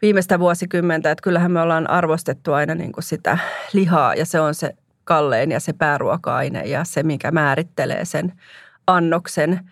[0.03, 3.39] viimeistä vuosikymmentä, että kyllähän me ollaan arvostettu aina niin kuin sitä
[3.73, 8.33] lihaa ja se on se kallein ja se pääruoka-aine ja se, mikä määrittelee sen
[8.87, 9.71] annoksen.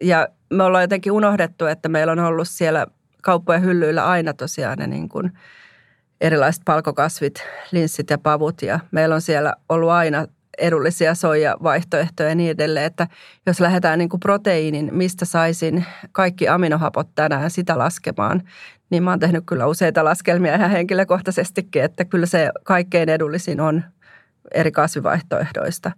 [0.00, 2.86] Ja me ollaan jotenkin unohdettu, että meillä on ollut siellä
[3.22, 5.32] kauppojen hyllyillä aina tosiaan ne niin kuin
[6.20, 10.26] erilaiset palkokasvit, linssit ja pavut ja meillä on siellä ollut aina
[10.58, 13.06] edullisia soijavaihtoehtoja ja niin edelleen, että
[13.46, 18.42] jos lähdetään niin kuin proteiinin, mistä saisin kaikki aminohapot tänään sitä laskemaan,
[18.90, 23.84] niin mä oon tehnyt kyllä useita laskelmia ihan henkilökohtaisestikin, että kyllä se kaikkein edullisin on
[24.54, 25.92] eri kasvivaihtoehdoista.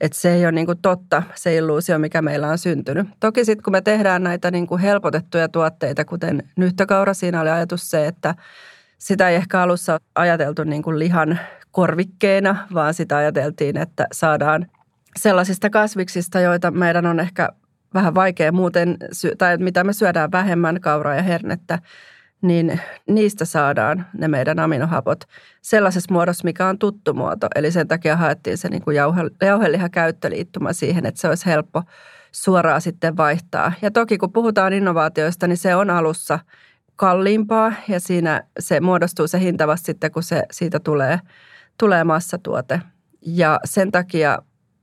[0.00, 3.08] Että se ei ole niin kuin totta, se illuusio, mikä meillä on syntynyt.
[3.20, 7.90] Toki sitten kun me tehdään näitä niin kuin helpotettuja tuotteita, kuten nyhtökaura, siinä oli ajatus
[7.90, 8.34] se, että
[9.04, 11.38] sitä ei ehkä alussa ajateltu niin kuin lihan
[11.70, 14.66] korvikkeena, vaan sitä ajateltiin, että saadaan
[15.16, 17.48] sellaisista kasviksista, joita meidän on ehkä
[17.94, 18.96] vähän vaikea muuten,
[19.38, 21.78] tai mitä me syödään vähemmän, kauraa ja hernettä,
[22.42, 25.24] niin niistä saadaan ne meidän aminohapot
[25.62, 27.48] sellaisessa muodossa, mikä on tuttu muoto.
[27.54, 31.82] Eli sen takia haettiin se niin kuin jauhe, jauhelihakäyttöliittymä siihen, että se olisi helppo
[32.32, 33.72] suoraan sitten vaihtaa.
[33.82, 36.38] Ja toki kun puhutaan innovaatioista, niin se on alussa
[36.96, 41.20] kalliimpaa ja siinä se muodostuu se hinta vasta sitten, kun se, siitä tulee,
[41.78, 42.80] tulee massatuote.
[43.26, 44.38] Ja sen takia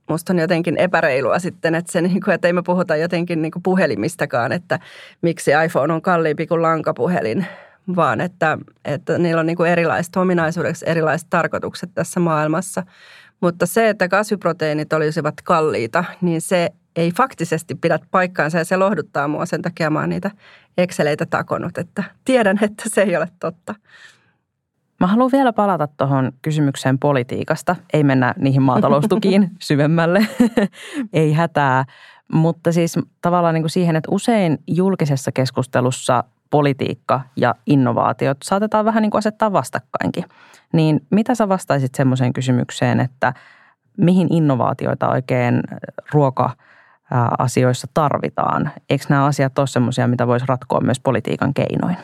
[0.08, 3.52] musta on jotenkin epäreilua sitten, että, se niin kuin, että ei me puhuta jotenkin niin
[3.52, 4.78] kuin puhelimistakaan, että
[5.22, 7.46] miksi iPhone on kalliimpi kuin lankapuhelin,
[7.96, 12.82] vaan että, että niillä on niin kuin erilaiset ominaisuudet, erilaiset tarkoitukset tässä maailmassa.
[13.40, 19.28] Mutta se, että kasviproteiinit olisivat kalliita, niin se ei faktisesti pidä paikkaansa ja se lohduttaa
[19.28, 19.46] mua.
[19.46, 20.30] Sen takia mä oon niitä
[20.78, 23.74] Exceleitä takonut, että tiedän, että se ei ole totta.
[25.00, 27.76] Mä haluan vielä palata tuohon kysymykseen politiikasta.
[27.92, 30.26] Ei mennä niihin maataloustukiin syvemmälle,
[31.12, 31.84] ei hätää.
[32.32, 39.02] Mutta siis tavallaan niin kuin siihen, että usein julkisessa keskustelussa politiikka ja innovaatiot saatetaan vähän
[39.02, 40.24] niin kuin asettaa vastakkainkin.
[40.72, 43.32] Niin mitä sä vastaisit semmoiseen kysymykseen, että
[43.96, 45.62] mihin innovaatioita oikein
[47.12, 48.70] ruoka-asioissa tarvitaan?
[48.90, 51.96] Eikö nämä asiat ole semmoisia, mitä voisi ratkoa myös politiikan keinoin?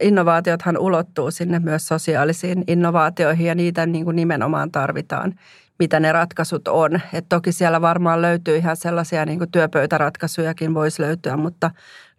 [0.00, 5.34] innovaatiothan ulottuu sinne myös sosiaalisiin innovaatioihin ja niitä niin kuin nimenomaan tarvitaan,
[5.78, 7.00] mitä ne ratkaisut on.
[7.12, 11.70] Et toki siellä varmaan löytyy ihan sellaisia niin kuin työpöytäratkaisujakin voisi löytyä, mutta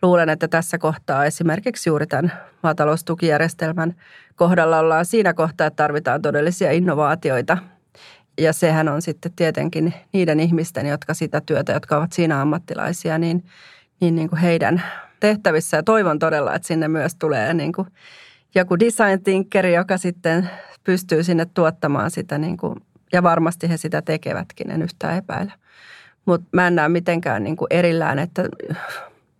[0.01, 3.95] luulen, että tässä kohtaa esimerkiksi juuri tämän maataloustukijärjestelmän
[4.35, 7.57] kohdalla ollaan siinä kohtaa, että tarvitaan todellisia innovaatioita.
[8.37, 13.43] Ja sehän on sitten tietenkin niiden ihmisten, jotka sitä työtä, jotka ovat siinä ammattilaisia, niin,
[13.99, 14.83] niin, niin kuin heidän
[15.19, 17.87] tehtävissä ja toivon todella, että sinne myös tulee niin kuin
[18.55, 20.49] joku design thinkeri, joka sitten
[20.83, 22.75] pystyy sinne tuottamaan sitä niin kuin,
[23.13, 25.53] ja varmasti he sitä tekevätkin, en yhtään epäile.
[26.25, 28.43] Mutta mä en näe mitenkään niin kuin erillään, että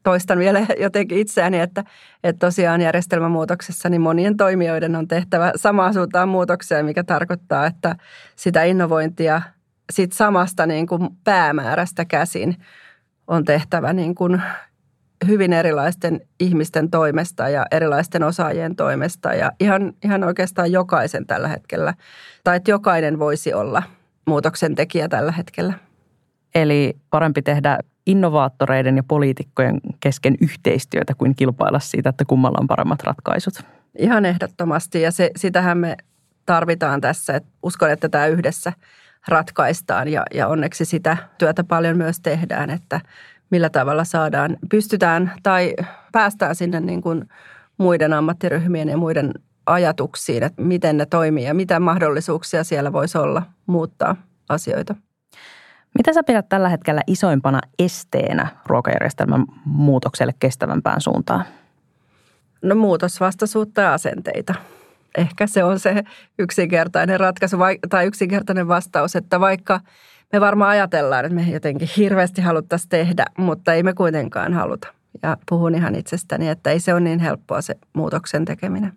[0.07, 1.83] toistan vielä jotenkin itseäni, että,
[2.23, 7.95] että tosiaan järjestelmämuutoksessa niin monien toimijoiden on tehtävä samaa suuntaan muutoksia, mikä tarkoittaa, että
[8.35, 9.41] sitä innovointia
[9.91, 12.55] sit samasta niin kuin päämäärästä käsin
[13.27, 14.41] on tehtävä niin kuin
[15.27, 21.93] hyvin erilaisten ihmisten toimesta ja erilaisten osaajien toimesta ja ihan, ihan oikeastaan jokaisen tällä hetkellä.
[22.43, 23.83] Tai että jokainen voisi olla
[24.25, 25.73] muutoksen tekijä tällä hetkellä.
[26.55, 33.03] Eli parempi tehdä innovaattoreiden ja poliitikkojen kesken yhteistyötä kuin kilpailla siitä, että kummalla on paremmat
[33.03, 33.53] ratkaisut.
[33.99, 35.97] Ihan ehdottomasti ja se, sitähän me
[36.45, 37.35] tarvitaan tässä.
[37.35, 38.73] Et uskon, että tämä yhdessä
[39.27, 43.01] ratkaistaan ja, ja onneksi sitä työtä paljon myös tehdään, että
[43.49, 45.73] millä tavalla saadaan, pystytään tai
[46.11, 47.29] päästään sinne niin kuin
[47.77, 49.33] muiden ammattiryhmien ja muiden
[49.65, 54.15] ajatuksiin, että miten ne toimii ja mitä mahdollisuuksia siellä voisi olla muuttaa
[54.49, 54.95] asioita.
[55.97, 61.45] Mitä sä pidät tällä hetkellä isoimpana esteenä ruokajärjestelmän muutokselle kestävämpään suuntaan?
[62.61, 64.55] No muutosvastaisuutta ja asenteita.
[65.17, 66.03] Ehkä se on se
[66.39, 67.57] yksinkertainen ratkaisu
[67.89, 69.79] tai yksinkertainen vastaus, että vaikka
[70.33, 74.87] me varmaan ajatellaan, että me jotenkin hirveästi haluttaisiin tehdä, mutta ei me kuitenkaan haluta.
[75.23, 78.93] Ja puhun ihan itsestäni, että ei se ole niin helppoa se muutoksen tekeminen.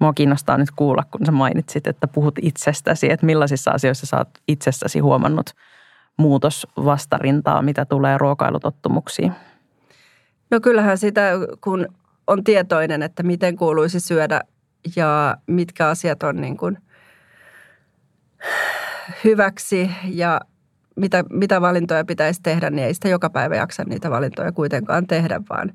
[0.00, 4.28] Mua kiinnostaa nyt kuulla, kun sä mainitsit, että puhut itsestäsi, että millaisissa asioissa sä oot
[4.48, 5.50] itsestäsi huomannut
[6.16, 9.32] muutosvastarintaa, mitä tulee ruokailutottumuksiin?
[10.50, 11.88] No kyllähän sitä, kun
[12.26, 14.40] on tietoinen, että miten kuuluisi syödä
[14.96, 16.78] ja mitkä asiat on niin kuin
[19.24, 20.40] hyväksi ja
[20.96, 25.40] mitä, mitä valintoja pitäisi tehdä, niin ei sitä joka päivä jaksa niitä valintoja kuitenkaan tehdä,
[25.50, 25.72] vaan,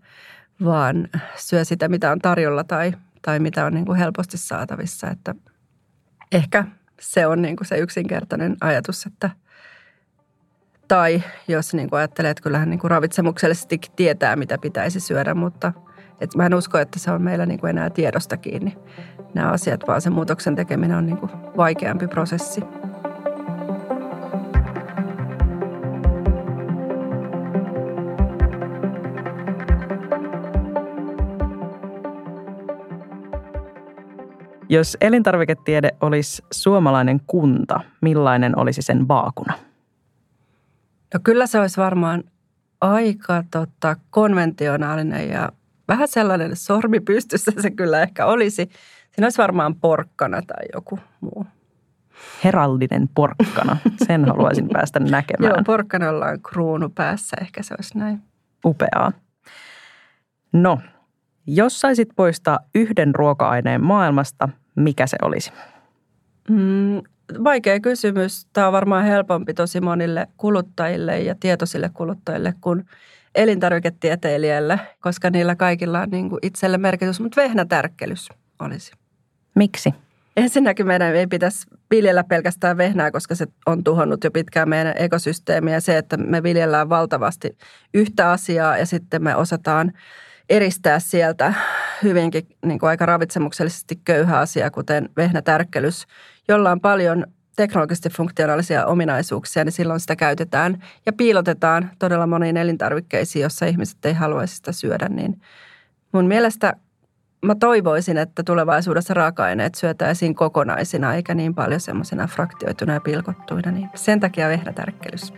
[0.65, 2.93] vaan syö sitä, mitä on tarjolla tai,
[3.25, 5.09] tai mitä on niin kuin helposti saatavissa.
[5.09, 5.35] Että
[6.31, 6.65] ehkä
[6.99, 9.29] se on niin kuin se yksinkertainen ajatus, että
[10.88, 15.73] tai jos niin kuin ajattelee, että kyllähän niin kuin ravitsemuksellisesti tietää, mitä pitäisi syödä, mutta
[16.21, 18.77] et mä en usko, että se on meillä niin kuin enää tiedosta kiinni
[19.33, 22.61] nämä asiat, vaan se muutoksen tekeminen on niin kuin vaikeampi prosessi.
[34.75, 39.53] Jos elintarviketiede olisi suomalainen kunta, millainen olisi sen vaakuna?
[41.13, 42.23] No kyllä se olisi varmaan
[42.81, 45.49] aika tota, konventionaalinen ja
[45.88, 48.69] vähän sellainen sormi pystyssä se kyllä ehkä olisi.
[49.11, 51.45] Siinä olisi varmaan porkkana tai joku muu.
[52.43, 55.53] Heraldinen porkkana, sen haluaisin päästä näkemään.
[55.53, 58.21] Joo, porkkanalla on kruunu päässä, ehkä se olisi näin.
[58.65, 59.11] Upeaa.
[60.53, 60.79] No,
[61.47, 65.51] jos saisit poistaa yhden ruoka-aineen maailmasta, mikä se olisi?
[66.49, 67.01] Mm,
[67.43, 68.47] vaikea kysymys.
[68.53, 72.85] Tämä on varmaan helpompi tosi monille kuluttajille ja tietoisille kuluttajille kuin
[73.35, 78.91] elintarviketieteilijöille, koska niillä kaikilla on niin kuin itselle merkitys, mutta vehnätärkkelys olisi.
[79.55, 79.93] Miksi?
[80.38, 85.79] Ensinnäkin meidän ei pitäisi viljellä pelkästään vehnää, koska se on tuhonnut jo pitkään meidän ekosysteemiä.
[85.79, 87.57] Se, että me viljellään valtavasti
[87.93, 89.93] yhtä asiaa ja sitten me osataan
[90.49, 91.53] eristää sieltä
[92.03, 96.08] hyvinkin niin kuin aika ravitsemuksellisesti köyhä asia, kuten vehnätärkkelys,
[96.47, 103.43] jolla on paljon teknologisesti funktionaalisia ominaisuuksia, niin silloin sitä käytetään ja piilotetaan todella moniin elintarvikkeisiin,
[103.43, 105.10] jossa ihmiset ei haluaisi sitä syödä.
[105.10, 105.41] Niin
[106.12, 106.73] mun mielestä
[107.45, 113.71] mä toivoisin, että tulevaisuudessa raaka-aineet syötäisiin kokonaisina, eikä niin paljon semmoisena fraktioituna ja pilkottuina.
[113.71, 115.34] Niin sen takia vehnätärkkelys.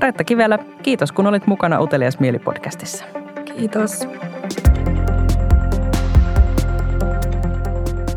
[0.00, 3.27] Reetta Kivelä, kiitos kun olit mukana Utelias Mieli-podcastissa.
[3.58, 4.00] Kiitos.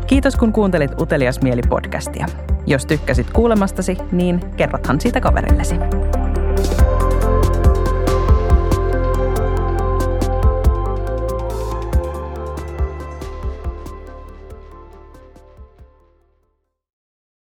[0.06, 2.26] Kiitos kun kuuntelit Utelias Mieli podcastia.
[2.66, 5.74] Jos tykkäsit kuulemastasi, niin kerrothan siitä kaverillesi.